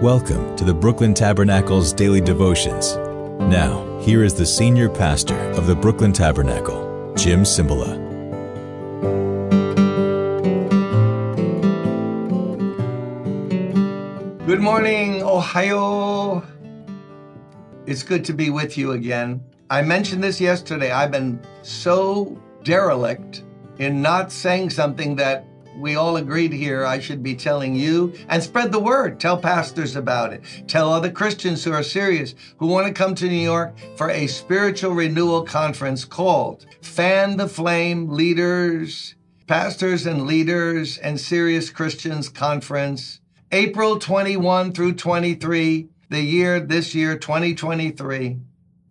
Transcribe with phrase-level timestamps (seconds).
[0.00, 2.96] Welcome to the Brooklyn Tabernacle's daily devotions.
[2.96, 7.98] Now, here is the senior pastor of the Brooklyn Tabernacle, Jim Cymbala.
[14.46, 16.44] Good morning, Ohio.
[17.84, 19.44] It's good to be with you again.
[19.68, 20.92] I mentioned this yesterday.
[20.92, 23.42] I've been so derelict
[23.76, 25.44] in not saying something that
[25.80, 29.18] we all agreed here I should be telling you and spread the word.
[29.18, 30.42] Tell pastors about it.
[30.68, 34.26] Tell other Christians who are serious, who want to come to New York for a
[34.26, 39.14] spiritual renewal conference called Fan the Flame Leaders,
[39.46, 47.16] Pastors and Leaders and Serious Christians Conference, April 21 through 23, the year, this year,
[47.16, 48.38] 2023.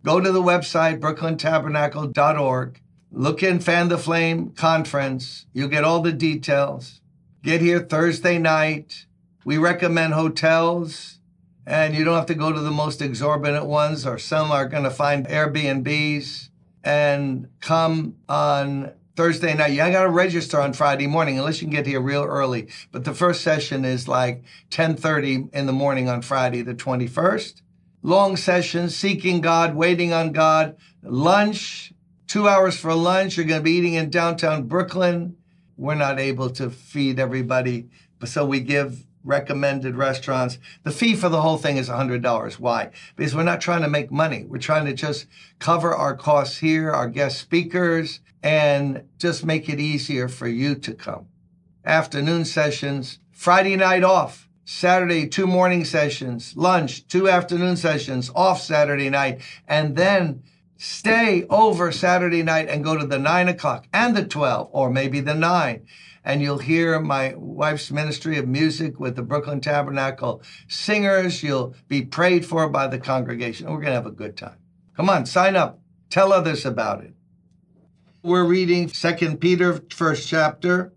[0.04, 2.80] Go to the website, brooklyntabernacle.org
[3.12, 5.46] Look in Fan the Flame conference.
[5.52, 7.00] You'll get all the details.
[7.42, 9.06] Get here Thursday night.
[9.44, 11.18] We recommend hotels,
[11.66, 14.84] and you don't have to go to the most exorbitant ones, or some are going
[14.84, 16.50] to find Airbnbs.
[16.84, 19.72] And come on Thursday night.
[19.72, 22.68] You got to register on Friday morning unless you can get here real early.
[22.92, 27.60] But the first session is like 10:30 in the morning on Friday the 21st.
[28.02, 31.92] Long sessions, seeking God, waiting on God, lunch,
[32.30, 33.36] two hours for lunch.
[33.36, 35.36] You're going to be eating in downtown Brooklyn.
[35.76, 37.88] We're not able to feed everybody,
[38.20, 40.58] but so we give recommended restaurants.
[40.84, 42.52] The fee for the whole thing is $100.
[42.60, 42.90] Why?
[43.16, 44.44] Because we're not trying to make money.
[44.44, 45.26] We're trying to just
[45.58, 50.94] cover our costs here, our guest speakers, and just make it easier for you to
[50.94, 51.26] come.
[51.84, 54.46] Afternoon sessions, Friday night off.
[54.64, 60.44] Saturday, two morning sessions, lunch, two afternoon sessions, off Saturday night, and then
[60.80, 65.20] stay over Saturday night and go to the nine o'clock and the 12, or maybe
[65.20, 65.86] the nine.
[66.24, 71.42] And you'll hear my wife's ministry of music with the Brooklyn Tabernacle singers.
[71.42, 73.66] You'll be prayed for by the congregation.
[73.66, 74.56] We're going to have a good time.
[74.96, 75.80] Come on, sign up.
[76.08, 77.12] Tell others about it.
[78.22, 80.94] We're reading Second Peter, first chapter.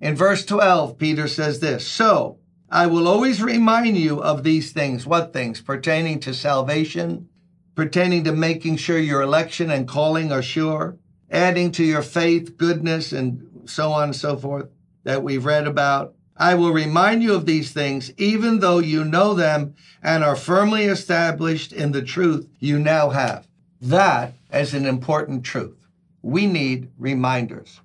[0.00, 2.38] In verse 12, Peter says this So
[2.70, 5.06] I will always remind you of these things.
[5.06, 5.60] What things?
[5.60, 7.28] Pertaining to salvation
[7.76, 10.96] pertaining to making sure your election and calling are sure,
[11.30, 14.68] adding to your faith, goodness, and so on and so forth
[15.04, 16.14] that we've read about.
[16.38, 20.84] I will remind you of these things, even though you know them and are firmly
[20.84, 23.46] established in the truth you now have.
[23.80, 25.86] That is an important truth.
[26.22, 27.80] We need reminders.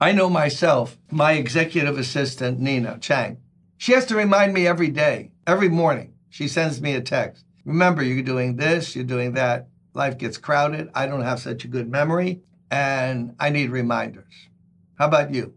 [0.00, 3.38] I know myself, my executive assistant, Nina Chang,
[3.76, 6.14] she has to remind me every day, every morning.
[6.30, 7.44] She sends me a text.
[7.64, 9.68] Remember, you're doing this, you're doing that.
[9.94, 10.90] Life gets crowded.
[10.94, 12.40] I don't have such a good memory,
[12.70, 14.48] and I need reminders.
[14.98, 15.54] How about you?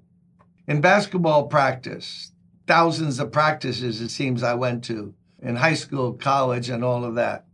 [0.67, 2.31] In basketball practice,
[2.67, 7.15] thousands of practices it seems I went to in high school, college, and all of
[7.15, 7.45] that.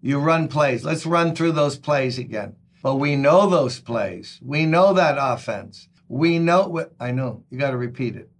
[0.00, 0.84] You run plays.
[0.84, 2.56] Let's run through those plays again.
[2.82, 4.38] But we know those plays.
[4.44, 5.88] We know that offense.
[6.08, 7.42] We know I know.
[7.50, 8.30] You got to repeat it.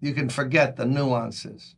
[0.00, 1.76] You can forget the nuances.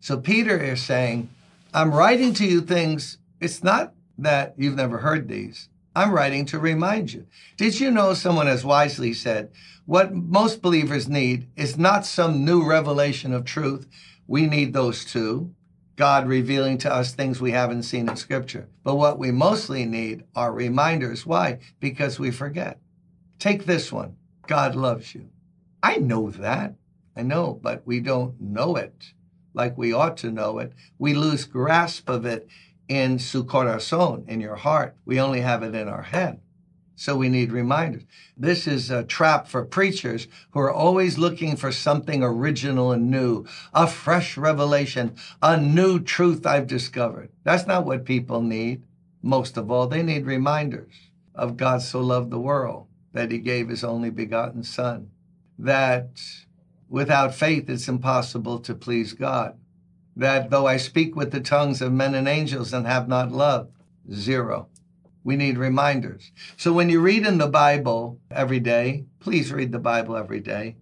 [0.00, 1.30] So Peter is saying,
[1.74, 3.16] I'm writing to you things.
[3.40, 5.70] It's not that you've never heard these.
[5.96, 7.26] I'm writing to remind you.
[7.56, 9.50] Did you know someone has wisely said,
[9.86, 13.88] what most believers need is not some new revelation of truth.
[14.26, 15.54] We need those too.
[15.96, 18.68] God revealing to us things we haven't seen in scripture.
[18.84, 21.24] But what we mostly need are reminders.
[21.24, 21.58] Why?
[21.80, 22.80] Because we forget.
[23.38, 24.16] Take this one.
[24.46, 25.30] God loves you.
[25.82, 26.74] I know that.
[27.16, 29.14] I know, but we don't know it
[29.54, 30.72] like we ought to know it.
[30.98, 32.48] We lose grasp of it
[32.88, 34.96] in su corazon, in your heart.
[35.04, 36.40] We only have it in our head.
[36.94, 38.04] So we need reminders.
[38.36, 43.46] This is a trap for preachers who are always looking for something original and new,
[43.74, 47.30] a fresh revelation, a new truth I've discovered.
[47.44, 48.82] That's not what people need.
[49.22, 53.68] Most of all, they need reminders of God so loved the world that he gave
[53.68, 55.10] his only begotten son.
[55.58, 56.20] That
[56.92, 59.56] Without faith, it's impossible to please God.
[60.14, 63.70] That though I speak with the tongues of men and angels and have not love,
[64.12, 64.68] zero.
[65.24, 66.32] We need reminders.
[66.58, 70.76] So when you read in the Bible every day, please read the Bible every day.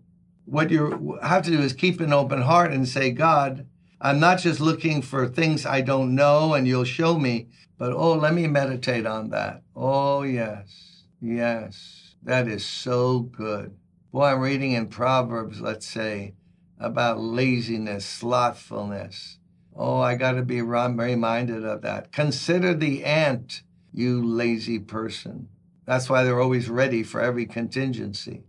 [0.46, 3.68] What you have to do is keep an open heart and say, God,
[4.00, 7.46] I'm not just looking for things I don't know and you'll show me,
[7.78, 9.62] but oh, let me meditate on that.
[9.76, 13.76] Oh, yes, yes, that is so good.
[14.12, 16.34] Boy, I'm reading in Proverbs, let's say,
[16.80, 19.38] about laziness, slothfulness.
[19.76, 22.10] Oh, I got to be reminded of that.
[22.10, 23.62] Consider the ant,
[23.92, 25.48] you lazy person.
[25.86, 28.42] That's why they're always ready for every contingency.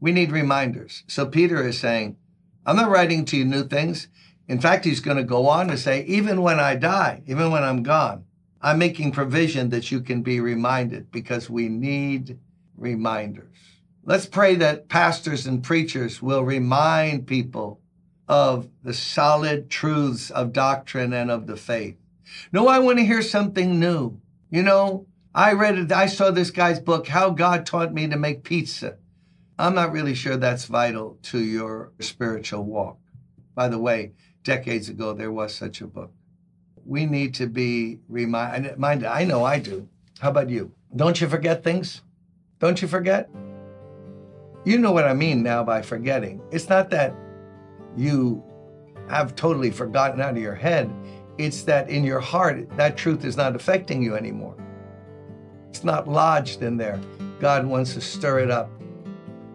[0.00, 1.04] We need reminders.
[1.06, 2.16] So Peter is saying,
[2.66, 4.08] I'm not writing to you new things.
[4.48, 7.62] In fact, he's going to go on to say, even when I die, even when
[7.62, 8.24] I'm gone,
[8.60, 12.40] I'm making provision that you can be reminded because we need
[12.76, 13.79] reminders.
[14.02, 17.80] Let's pray that pastors and preachers will remind people
[18.26, 21.96] of the solid truths of doctrine and of the faith.
[22.52, 24.18] No, I want to hear something new.
[24.50, 28.16] You know, I read it, I saw this guy's book, How God Taught Me to
[28.16, 28.96] Make Pizza.
[29.58, 32.98] I'm not really sure that's vital to your spiritual walk.
[33.54, 34.12] By the way,
[34.42, 36.12] decades ago, there was such a book.
[36.86, 38.82] We need to be reminded.
[38.82, 39.88] I know I do.
[40.20, 40.72] How about you?
[40.96, 42.00] Don't you forget things?
[42.58, 43.28] Don't you forget?
[44.64, 46.42] You know what I mean now by forgetting.
[46.50, 47.14] It's not that
[47.96, 48.44] you
[49.08, 50.90] have totally forgotten out of your head,
[51.38, 54.54] it's that in your heart, that truth is not affecting you anymore.
[55.70, 57.00] It's not lodged in there.
[57.40, 58.70] God wants to stir it up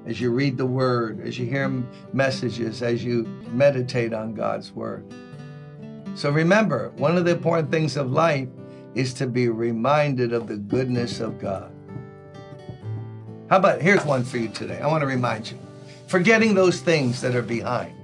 [0.06, 1.70] as you read the word, as you hear
[2.14, 5.06] messages, as you meditate on God's word.
[6.16, 8.48] So remember, one of the important things of life
[8.96, 11.72] is to be reminded of the goodness of God.
[13.50, 14.80] How about here's one for you today?
[14.80, 15.60] I want to remind you
[16.08, 17.96] forgetting those things that are behind.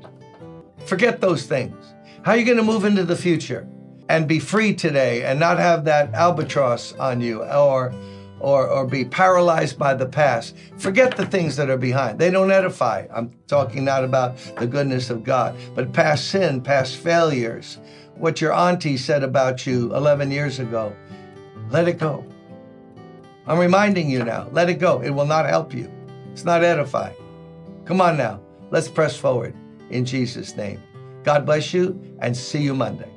[0.85, 1.75] Forget those things.
[2.23, 3.67] How are you going to move into the future
[4.07, 7.93] and be free today and not have that albatross on you or
[8.41, 10.55] or, or be paralyzed by the past.
[10.77, 12.17] Forget the things that are behind.
[12.17, 13.05] They don't edify.
[13.13, 17.77] I'm talking not about the goodness of God, but past sin, past failures,
[18.15, 20.95] what your auntie said about you 11 years ago.
[21.69, 22.25] Let it go.
[23.51, 25.01] I'm reminding you now, let it go.
[25.01, 25.91] It will not help you.
[26.31, 27.17] It's not edifying.
[27.83, 28.39] Come on now,
[28.69, 29.53] let's press forward
[29.89, 30.81] in Jesus' name.
[31.23, 33.11] God bless you and see you Monday.